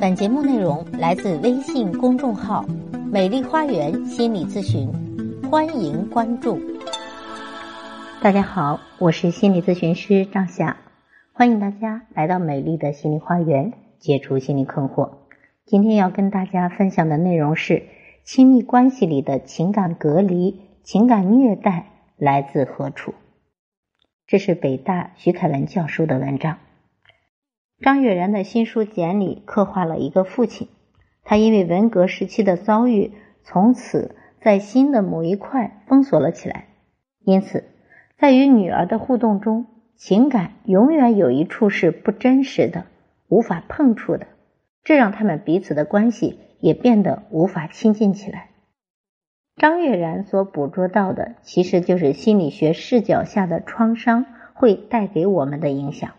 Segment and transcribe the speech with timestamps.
[0.00, 2.64] 本节目内容来自微信公众号
[3.10, 4.90] “美丽花园心理咨询”，
[5.50, 6.58] 欢迎关注。
[8.20, 10.76] 大家好，我是心理咨询师张霞，
[11.32, 15.10] 欢迎大家来到美丽的心理花园，解除心理困惑。
[15.64, 17.84] 今天要跟大家分享的内容是
[18.24, 21.86] 亲密关系里的情感隔离、情感虐待
[22.16, 23.14] 来自何处？
[24.26, 26.58] 这是北大徐凯文教授的文章。
[27.84, 30.68] 张悦然的新书简里刻画了一个父亲，
[31.22, 33.12] 他因为文革时期的遭遇，
[33.42, 36.64] 从此在心的某一块封锁了起来。
[37.26, 37.62] 因此，
[38.16, 39.66] 在与女儿的互动中，
[39.96, 42.86] 情感永远有一处是不真实的、
[43.28, 44.28] 无法碰触的，
[44.82, 48.48] 这让他们彼此的关系也变得无法亲近起来。
[49.56, 54.24] 张悦然所捕捉到的，其实就是心理学视角下的创伤
[54.54, 56.12] 会带给我们的影响。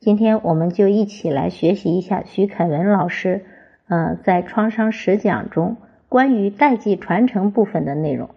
[0.00, 3.44] 今天我们就一起来学习一下徐凯文老师，
[3.86, 5.76] 呃，在创伤实讲中
[6.08, 8.30] 关于代际传承部分的内容，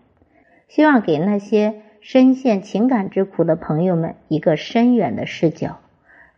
[0.68, 5.80] 希望给那些深陷情感之苦的朋友们一个深远的视角，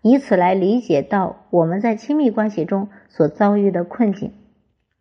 [0.04, 4.32] 以此来理解到我们在亲密关系中所遭遇的困境。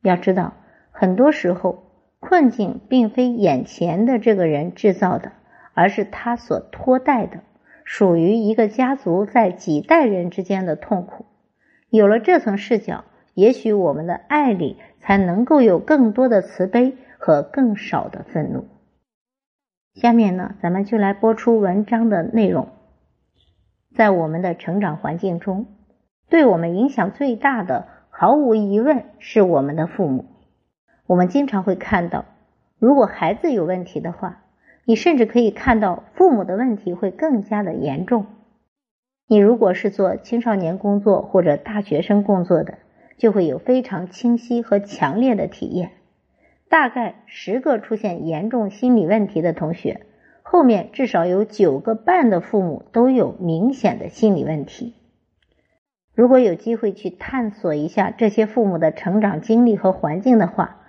[0.01, 0.55] 要知道，
[0.91, 1.85] 很多时候
[2.19, 5.33] 困境并非眼前的这个人制造的，
[5.75, 7.41] 而是他所托带的。
[7.85, 11.27] 属于一个家族在几代人之间的痛苦，
[11.91, 13.05] 有了这层视角，
[13.35, 18.67] 也许我们的爱里才能够有更多的慈悲和更少的愤怒。
[19.93, 22.69] 下面呢，咱们就来播出文章的内容。
[23.95, 25.67] 在我们的成长环境中，
[26.29, 30.25] 对我们影响最大的，毫无疑问是我们的父母。
[31.07, 32.25] 我们经常会看到，
[32.79, 34.44] 如果孩子有问题的话。
[34.87, 38.27] 你甚至可以看到父母的问题会更加的严重。
[39.27, 42.77] 你如果是做青少年工作或者大学生工作的，
[43.17, 45.93] 就会有非常清晰和强烈的体验。
[46.69, 50.03] 大概十个出现严重心理问题的同学，
[50.43, 54.95] 后面至少有九个半的父母都有明显的心理问题。
[56.15, 60.83] 如果有机会去探索一下这些父母的成长经历和环境的话，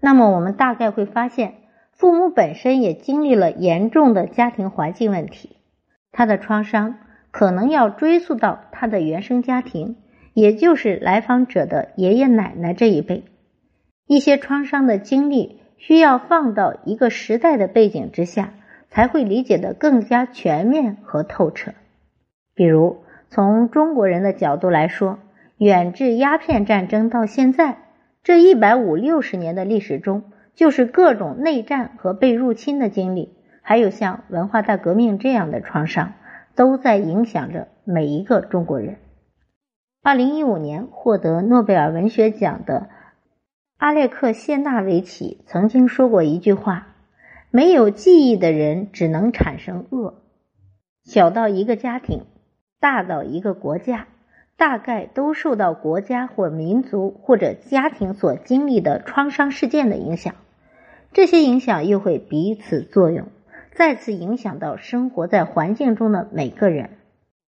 [0.00, 1.54] 那么我们大概会发现。
[2.02, 5.54] 父母本身也经历了严重的家庭环境问题，
[6.10, 6.98] 他的创伤
[7.30, 9.94] 可能要追溯到他的原生家庭，
[10.34, 13.22] 也就是来访者的爷爷奶奶这一辈。
[14.08, 18.54] 一些创伤的经历需要放到一个时代的背景之下，
[18.90, 21.70] 才会理解的更加全面和透彻。
[22.56, 25.20] 比如，从中国人的角度来说，
[25.56, 27.76] 远至鸦片战争到现在
[28.24, 30.24] 这一百五六十年的历史中。
[30.54, 36.12] 就是各种内战和被入侵的经历，还有像文化大革命这样的创伤，
[36.54, 38.98] 都在影响着每一个中国人。
[40.02, 42.88] 二零一五年获得诺贝尔文学奖的
[43.78, 46.88] 阿列克谢纳维奇曾经说过一句话
[47.50, 50.22] ：“没有记忆的人只能产生恶。”
[51.02, 52.26] 小到一个家庭，
[52.78, 54.06] 大到一个国家。
[54.54, 60.36] 大概都受到国家或民族或者家庭所经历的创伤事件的影响，
[61.14, 63.28] 这些影响又会彼此作用，
[63.74, 66.90] 再次影响到生活在环境中的每个人。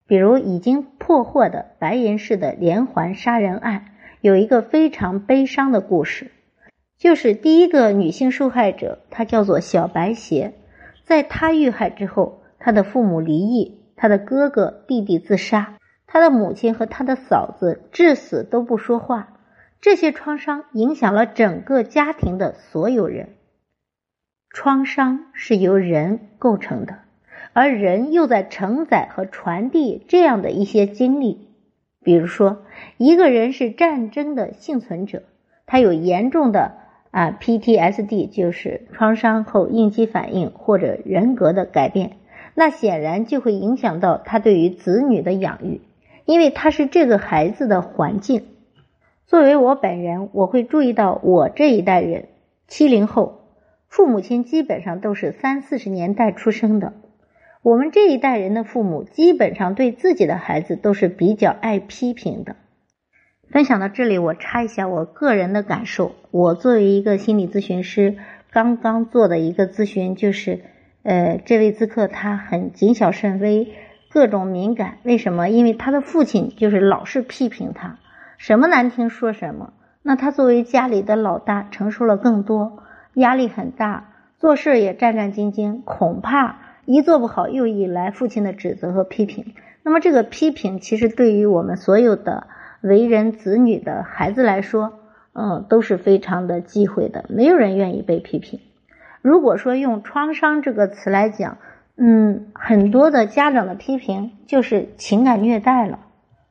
[0.06, 3.86] 比如已经破获的白银市的连环杀人案，
[4.22, 6.30] 有一个非常悲伤的故事，
[6.98, 10.54] 就是第一个女性受害者，她叫做小白鞋，
[11.04, 15.76] 在她遇害之后，她的父母离异，她的哥哥弟弟自杀。
[16.06, 19.40] 她的母亲和她的嫂子至死都不说话，
[19.80, 23.36] 这些创伤影响了整个家庭的所有人。
[24.52, 26.98] 创伤是由人构成的，
[27.54, 31.48] 而人又在承载和传递这样的一些经历。
[32.04, 32.62] 比如说，
[32.98, 35.22] 一个人是战争的幸存者，
[35.64, 36.72] 他有严重的
[37.10, 42.18] 啊 PTSD，就是创伤后应激反应或者人格的改变，
[42.54, 45.80] 那显然就会影响到他对于子女的养育。
[46.24, 48.44] 因为他是这个孩子的环境。
[49.26, 52.28] 作为我本人，我会注意到我这一代人，
[52.68, 53.41] 七零后，
[53.92, 56.94] 父母亲基本上都是三四十年代出生的。
[57.60, 62.56] 我们这一代人的父母，基本上对自己的孩子都是比较爱批评的。
[63.50, 66.12] 分享到这里，我插一下我个人的感受。
[66.30, 68.16] 我作为一个心理咨询师，
[68.50, 70.60] 刚刚做的一个咨询就是，
[71.02, 73.74] 呃，这位咨客他很谨小慎微。
[74.10, 75.50] 各种敏感，为什么？
[75.50, 77.98] 因为他的父亲就是老是批评他，
[78.38, 79.74] 什么难听说什么。
[80.02, 82.82] 那他作为家里的老大，承受了更多，
[83.14, 89.54] 压力很大，做事也战战兢兢，恐怕一做不好又引来父亲的指责和批评。
[89.82, 92.46] 那么这个批评，其实对于我们所有的
[92.80, 94.92] 为人子女的孩子来说，
[95.32, 98.60] 嗯，都是非常的忌讳的，没有人愿意被批评。
[99.20, 101.58] 如果说用创伤这个词来讲，
[101.96, 106.00] 嗯，很多的家长的批评就是情感虐待了，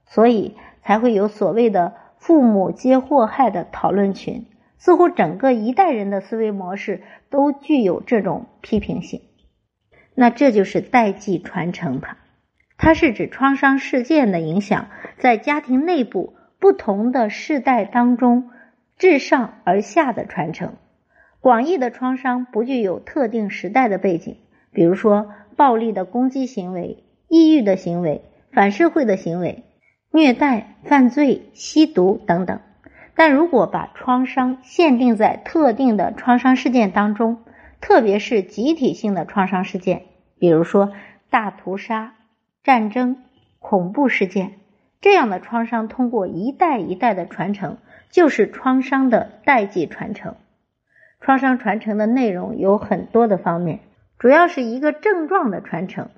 [0.05, 4.45] 所以才会有所谓的父母皆祸害的讨论群。
[4.83, 9.21] 似乎整个一代人的思维模式都具有这种批评性，
[10.15, 12.17] 那这就是代际传承吧？
[12.79, 14.87] 它是指创伤事件的影响
[15.19, 18.49] 在家庭内部不同的世代当中
[18.97, 20.73] 自上而下的传承。
[21.41, 24.37] 广义的创伤不具有特定时代的背景，
[24.71, 29.63] 比如说暴力的攻击行为、抑郁的行为、反社会的行为、
[30.11, 32.61] 虐待、犯罪、吸毒等等。
[33.15, 37.43] 但如果把创伤限定在特定的创伤事件当中，
[37.79, 40.03] 特别是集体性的创伤事件，
[40.39, 40.93] 比如说
[41.29, 42.13] 大屠杀、
[42.63, 43.17] 战争、
[43.59, 44.53] 恐怖事件，
[45.01, 47.77] 这样的创伤通过一代一代的传承，
[48.09, 50.35] 就是创伤的代际传承。
[51.19, 53.81] 创伤传承的内容有很多的方面，
[54.17, 56.09] 主要是一个症状的传承，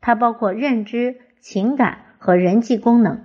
[0.00, 3.24] 它包括认知、情感和人际功能。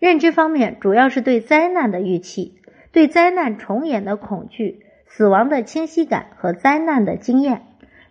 [0.00, 2.60] 认知方面主要是对灾难的预期。
[2.92, 7.62] 对灾难重演的恐惧、死亡的清晰感和灾难的经验，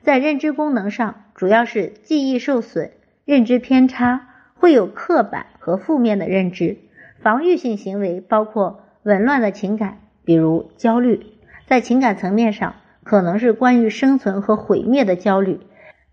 [0.02, 2.92] 在认知功能上主要是记忆受损、
[3.24, 6.80] 认知偏差，会有刻板和负面的认知。
[7.22, 11.28] 防御性行为包括紊乱的情感，比如焦虑，
[11.68, 15.60] 在情感层面上可能是关于生存和毁灭的焦虑，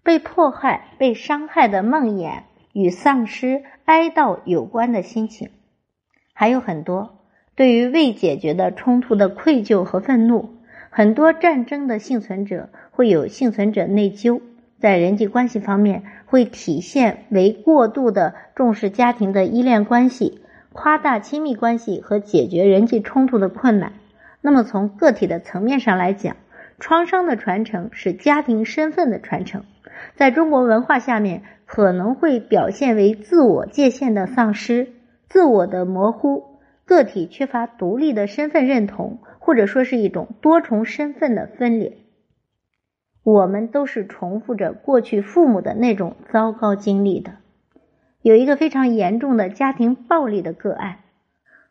[0.02, 2.42] 被迫害、被伤害的梦魇
[2.74, 5.48] 与丧失、哀悼有关的心情，
[6.34, 7.17] 还有很多。
[7.58, 10.50] 对于未解决的冲突的愧疚和愤怒，
[10.90, 14.40] 很多战争的幸存者会有幸存者内疚，
[14.78, 20.40] 在人际关系方面会体现为过度的重视家庭的依恋关系，
[20.72, 23.94] 夸大亲密关系和解决人际冲突的困难。
[24.40, 26.36] 那么从个体的层面上来讲，
[26.78, 29.64] 创伤的传承是家庭身份的传承，
[30.14, 34.92] 在中国文化下面可能会表现为自我界限的丧失、
[35.28, 36.44] 自我的模糊。
[36.88, 41.98] 个体缺乏独立的身份认同，或者说是一种多重身份的分裂。
[43.22, 47.32] 我们都是重复着过去父母的那种糟糕经历的。
[48.22, 51.00] 有一个非常严重的家庭暴力的个案，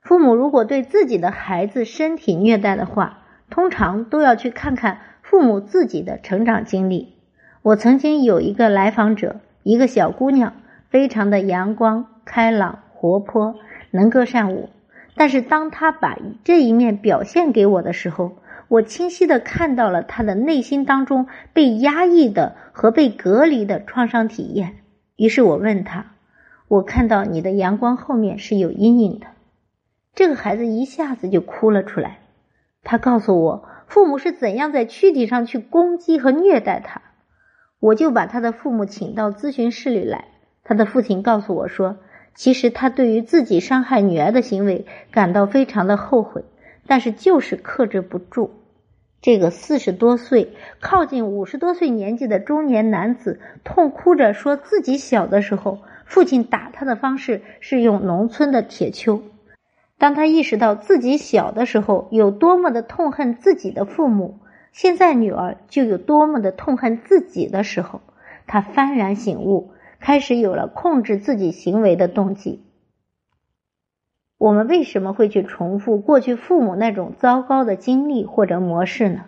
[0.02, 7.16] 父母如果对自己的孩子身体虐待的话，通常都要去看看父母自己的成长经历。
[7.64, 10.54] 我曾经有一个来访者，一个小姑娘，
[10.92, 13.56] 非常的阳光、开朗、活泼，
[13.90, 14.70] 能歌善舞。
[15.20, 18.38] 但是，当他把这一面表现给我的时候，
[18.68, 24.76] 我清晰的看到了他的内心当中被压抑的和被隔离的创伤体验。
[25.16, 26.12] 于是我问他
[26.70, 29.26] ：“我看到你的阳光后面是有阴影的。”
[30.14, 32.20] 这个孩子一下子就哭了出来。
[32.84, 37.02] 他告诉我，父母是怎样在躯体上去攻击和虐待他。
[37.80, 40.26] 我就把他的父母请到咨询室里来。
[40.64, 41.98] 他的父亲告诉我说。
[42.38, 46.44] 其实他对于自己伤害女儿的行为感到非常的后悔，
[46.86, 48.52] 但是就是克制不住。
[49.22, 59.22] 这个四十多岁、靠近五十多岁年纪的中年男子，痛哭着说自己小的时候，父亲打他的方式是用农村的铁锹。
[59.98, 64.38] 当他意识到自己小的时候有多么的痛恨自己的父母，
[64.72, 68.02] 现在女儿就有多么的痛恨自己的时候，
[68.46, 69.72] 他幡然醒悟。
[70.00, 72.64] 开始有了控制自己行为的动机。
[74.38, 79.26] 我们为什么会去重复过去父母那种糟糕的经历或者模式呢？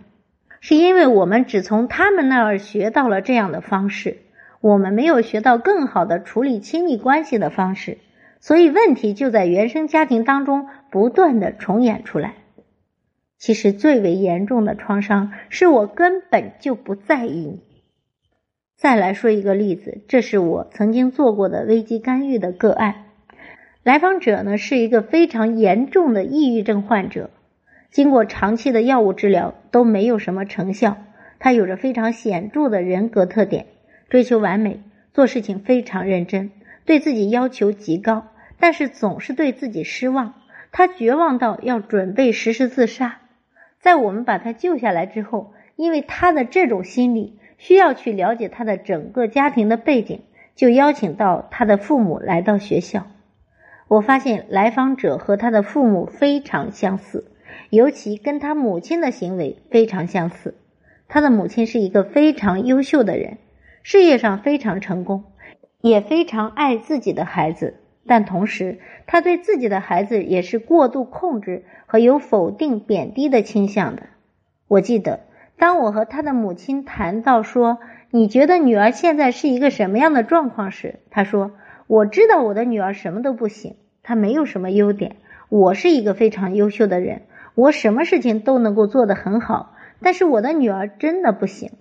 [0.62, 4.18] 是因为我们只从他们那儿学到了这样的方式，
[4.62, 7.98] 我们没有学到更好的处理亲密关系的方式，
[8.40, 12.36] 所以问题就在原生家庭当中不断的重演出来。
[13.38, 17.64] 其实最为严重的创伤是我根本就不在意你。
[18.80, 23.08] 再来说一个例子，这是我曾经做过的危机干预的个案。
[23.84, 27.30] 来访者呢是一个非常严重的抑郁症患者，
[27.92, 30.96] 经过长期的药物治疗都没有什么成效。
[31.40, 33.66] 他有着非常显著的人格特点，
[34.10, 34.80] 追求完美，
[35.14, 36.52] 做事情非常认真，
[36.86, 38.28] 对自己要求极高，
[38.62, 40.36] 但是总是对自己失望。
[40.72, 43.20] 他绝望到要准备实施自杀。
[43.82, 47.39] 在我们把他救下来之后，因为他的这种心理。
[47.60, 50.22] 需要去了解他的整个家庭的背景，
[50.56, 53.06] 就邀请到他的父母来到学校。
[53.88, 57.32] 我发现来访者和他的父母非常相似，
[57.70, 60.56] 尤其跟他母亲的行为非常相似。
[61.08, 63.38] 他的母亲是一个非常优秀的人，
[63.84, 65.26] 事业上非常成功，
[65.82, 67.76] 也非常爱自己的孩子。
[68.08, 74.04] 但同时他对自己的孩子也是过度控制和有否定、贬低的倾向的。
[74.68, 75.20] 我记得，
[75.60, 77.80] 当我和他的母亲谈到说
[78.12, 81.52] 你觉得女儿现在是一个什么样的状况时，他说
[81.86, 85.18] ：“我知道我的女儿什么都不行，她没有什么优点。
[85.50, 87.24] 我是一个非常优秀的人，
[87.56, 91.72] 我什么事情都能够做得很好，但是我的女儿真的不行。”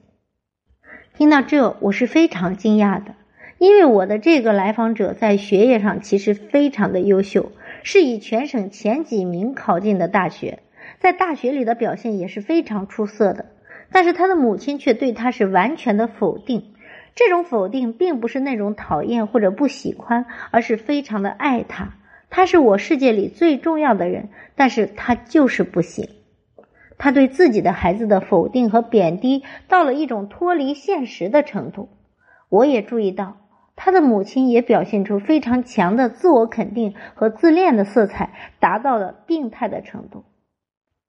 [1.17, 3.15] 听到这，我是非常惊讶的。
[3.59, 10.59] 因为我的这个来访者在学业上其实非常的优秀，是以全省前几名考进的大学，
[10.99, 13.47] 在大学里的表现也是非常出色的。
[13.91, 16.75] 但是他的母亲却对他是完全的否定，
[17.15, 21.95] 这种否定并不是那种讨厌或者不喜欢，而是非常的爱他。
[22.31, 26.09] 他是我世界里最重要的人，但是他就是不行。
[26.99, 31.89] 他对自己的孩子的否定和贬低到了一种脱离现实的程度。
[32.49, 33.37] 我也注意到。
[33.81, 40.25] 他的母亲也表现出非常强的自我肯定和自恋的色彩，达到了病态的程度。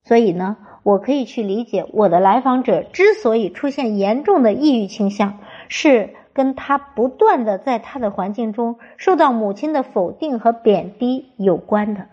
[0.09, 5.37] 所以呢，我可以去理解我的来访者之所以出现严重的抑郁倾向，
[5.67, 12.07] 是跟他不断的在他的环境中受到母亲的否定和贬低有关的。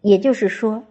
[0.00, 0.82] 也就是说，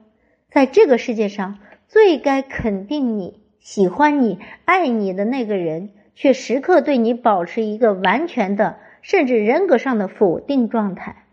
[0.50, 5.90] 在这个世界上最该肯定你、喜欢你、爱你的那个人。
[6.16, 11.26] 却时刻对你保持一个完全的，甚至人格上的否定状态，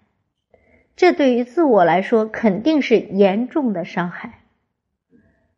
[0.97, 4.40] 这对于自我来说肯定是严重的伤害。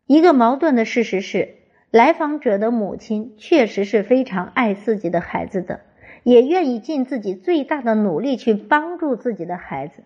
[0.07, 1.55] 一个矛盾的事实是，
[1.91, 5.81] 来访者的母亲确实是非常爱自己的孩子的，
[6.23, 10.03] 也愿意尽自己最大的努力去帮助自己的孩子。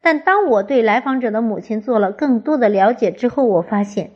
[0.00, 4.10] 但当我对来访者的母亲做了更多的了解之后，我发现。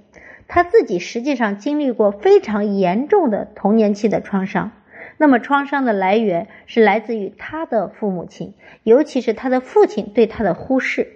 [0.48, 4.72] 他自己实际上经历过非常严重的童年期的创伤，
[5.16, 8.52] 那么创伤的来源是来自于他的父母亲，
[8.82, 11.06] 尤其是他的父亲对他的忽视。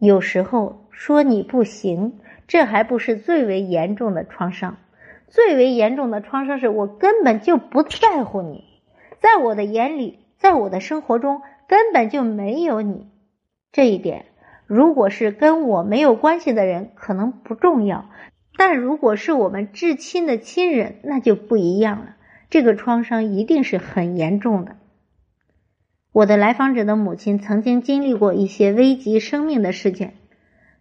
[0.00, 4.76] 有时候说你不行，这还不是最为严重的创伤，
[5.28, 8.64] 最为严重的创伤是我根本就不在乎你，
[9.20, 13.08] 在我的眼里，在我的生活中根本就没有你。
[13.72, 14.26] 这一点。
[14.66, 18.06] 如果是跟我没有关系的人，可能不重要；
[18.56, 22.16] 但如果是我们至亲的亲人，那就不一样了。
[22.48, 24.76] 这个创伤一定是很严重的。
[26.12, 30.14] 我的来访者的母亲曾经经历过一些危及生命的事件，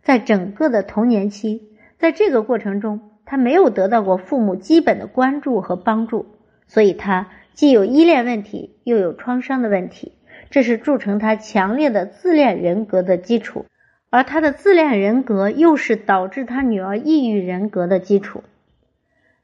[0.03, 6.25] 在整个的童年期，在这个过程中，他没有得到过父母基本的关注和帮助，
[6.67, 10.11] 所以他既有依恋问题，又有创伤的问题，
[10.49, 13.65] 这是铸成他强烈的自恋人格的基础。
[14.09, 18.43] 而他的自恋人格又是导致他女儿抑郁人格的基础。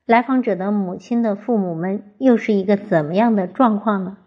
[0.06, 4.18] 来访者的母亲的父母们又是一个怎么样的状况呢？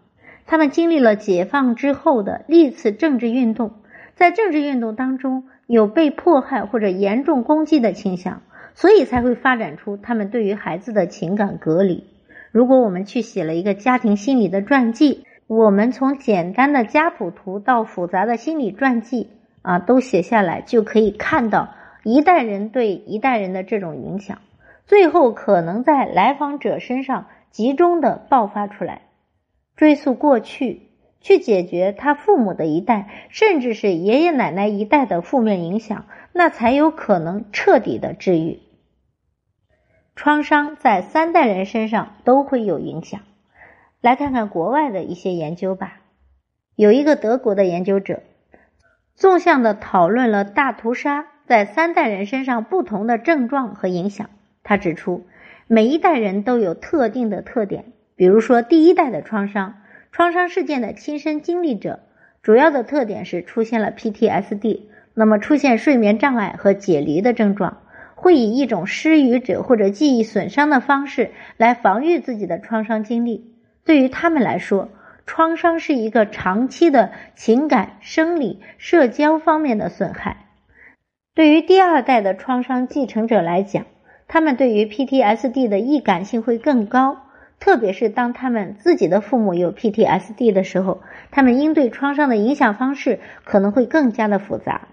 [0.45, 3.75] 他们经历了解放之后的历次政治运动，
[4.15, 8.41] 在政治运动当中有被迫害或者严重攻击的倾向，
[8.73, 12.05] 所以才会发展出他们对于孩子的情感隔离。
[12.51, 19.29] 如果我们去写了一个家庭心理的传记，我们从简单的家谱图到复杂的心理传记。
[19.63, 24.39] 啊，都写下来就可以看到一代人对一代人的这种影响，
[24.85, 29.03] 最后可能在来访者身上集中的爆发出来。
[29.77, 30.81] 追溯过去，
[31.23, 38.59] 去解决他父母的一代，甚至是爷爷奶奶一代的负面影响，那才有可能彻底的治愈。
[40.15, 43.21] 创伤在三代人身上都会有影响。
[44.01, 46.01] 来看看国外的一些研究吧，
[46.75, 48.21] 有一个德国的研究者。
[49.15, 54.29] 纵向的讨论了大屠杀在三代人身上不同的症状和影响。
[54.63, 55.25] 他指出，
[55.67, 59.82] 每一代人都有特定的特点，比如说第一代的创伤，
[60.13, 61.99] 创伤事件的亲身经历者，
[62.43, 64.81] 主要的特点是出现了 PTSD，
[65.15, 67.81] 那么出现睡眠障碍和解离的症状，
[68.13, 73.55] 会以一种失语者或者记忆损伤的方式来防御自己的创伤经历。
[73.85, 74.89] 对于他们来说，
[75.25, 80.45] 创伤是一个长期的情感、生理、社交方面的损害。
[81.33, 83.87] 对于第二代的创伤继承者来讲，
[84.27, 87.22] 他们对于 PTSD 的易感性会更高，
[87.63, 90.99] 特别是当他们自己的父母有 PTSD 的时候，
[91.31, 94.89] 他们应对创伤的影响方式可能会更加的复杂。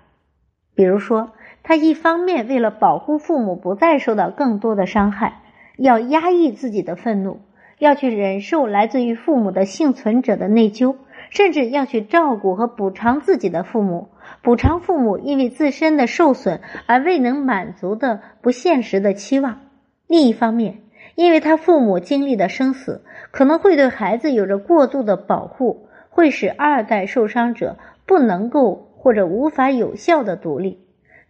[0.77, 1.33] 比如说，
[1.65, 5.43] 他一方面为了保护父母不再受到更多的伤害，
[5.79, 7.41] 要压抑自己的愤怒。
[7.81, 10.95] 要去忍受来自于父母的幸存者的内疚，
[11.31, 14.11] 甚至要去照顾和补偿自己的父母，
[14.43, 19.59] 补偿父母因为自身的受损而未能满足的不现实的期望。
[20.07, 20.83] 另一方面，
[21.15, 26.31] 因为他父母经历的生死，可能会对孩子有着过度的保护，会。
[26.31, 27.77] 使二代受伤者
[28.07, 30.79] 不能够或者无法有效的独立。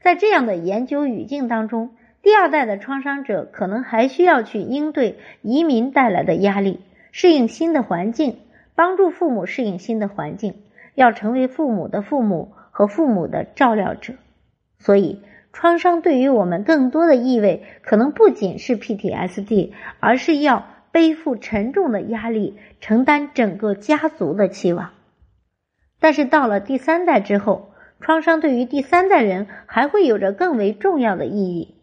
[0.01, 1.91] 在这样的研究语境当中，
[2.23, 6.81] 第二代的创伤者可能还需要去应对移民带来的压力，
[7.13, 8.37] 适应新的环境，
[8.75, 10.55] 帮助父母适应新的环境，
[10.95, 14.13] 要成为父母的父母和父母的照料者。
[14.79, 24.91] 所以，创伤对于我们更多的意味，可能不仅是 PTSD，而是要背负沉重的压力，承担整个家族的期望。
[26.01, 31.75] 但是到了第三代之后，创伤对于第三代人还会有着更为重要的意义。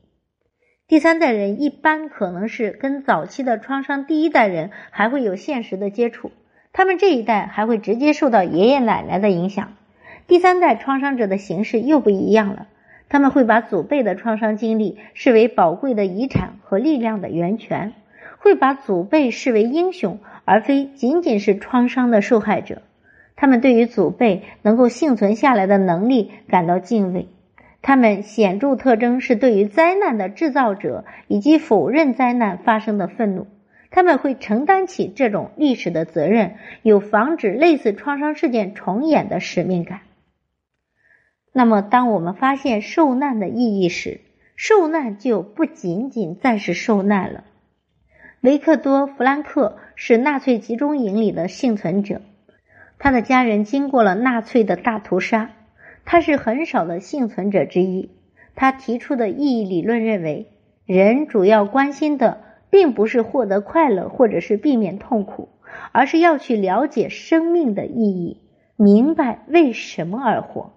[0.88, 6.31] 第三代人一般可能是跟早期的创伤第一代人还会有现实的接触，
[6.71, 9.74] 他们这一代还会直接受到爷爷奶奶的影响。
[10.27, 12.67] 第三代创伤者的形式又不一样了，
[13.10, 17.94] 他们会把祖辈的创伤经历视为宝贵的遗产和力量的源泉，
[18.38, 22.82] 会把祖辈视为英雄，而非仅仅是创伤的受害者。
[23.36, 27.28] 他们对于祖辈能够幸存下来的能力感到敬畏。
[27.82, 33.48] 他们显著特征是对于灾难的制造者以及否认灾难发生的愤怒。
[33.90, 40.02] 他们会承担起这种历史的责任，有防止类似创伤事件重演的使命感。
[41.58, 44.22] 那么，当我们发现受难的意义时，
[44.56, 47.46] 受难就不仅仅再是受难了。
[48.42, 52.22] 维克多·弗兰克是纳粹集中营里的幸存者。
[53.00, 55.50] 他的家人经过了纳粹的大屠杀，
[56.06, 58.12] 他是很少的幸存者之一。
[58.54, 60.52] 他提出的意义理论认为，
[60.86, 65.50] 人主要关心的并不是获得快乐或者是避免痛苦，
[65.92, 68.44] 而是要去了解生命的意义，
[68.76, 70.76] 明白为什么而活。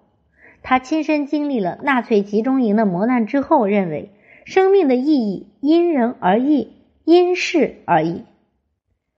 [0.63, 4.11] 他亲身经历了纳粹集中营的磨难之后，认为
[4.45, 8.23] 生命的意义因人而异，因事而异。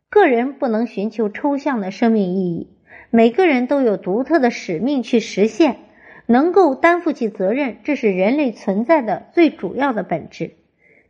[0.09, 2.69] 个人不能寻求抽象的生命意义。
[3.09, 5.77] 每个人都有独特的使命去实现，
[6.25, 10.51] 能够担负起责任，这是人类存在的最主要的本质。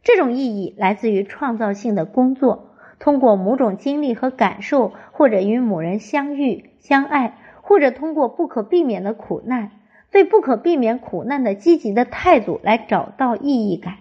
[0.04, 9.72] 这种意义来自于创造性的工作，通过某种经历和感受，或者与某人相遇、相爱，或者通过不可避免的苦难，
[10.14, 13.96] 对不可避免苦难的积极的态度来找到意义感。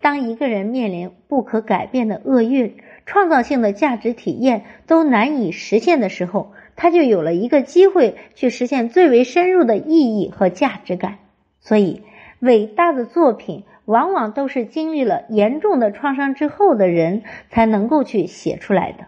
[0.00, 2.76] 当一个人面临不可改变的厄运，
[3.06, 6.52] 创造性的价值体验都难以实现的时候。
[6.76, 11.18] 他就有了一个机会去实现最为深入的意义和价值感。
[11.60, 12.02] 所以，
[12.40, 19.04] 伟大的作品往往都是经历了严重的创伤之后的人才能够去写出来的。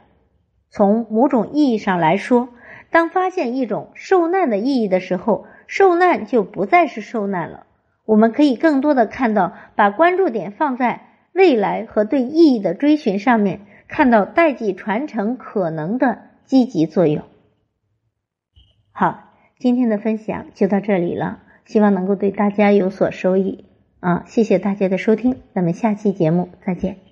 [0.71, 2.51] 从某种意义上来说，
[2.91, 7.67] 当发现一种受难的意义的时候，受难就不再是受难了。
[8.05, 17.25] 我们可以更多的看到，把关注点放在未来和对意义的追寻上面，看到代际传承可能的积极作用。
[18.93, 23.65] 好，今天的分享就到这里了，希望能够对大家有所收益
[24.01, 24.25] 啊！
[24.27, 27.06] 谢谢大家的收听，咱们下期节目再见。